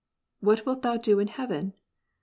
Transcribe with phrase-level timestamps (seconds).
[0.39, 1.75] What wilt thou do in heaven!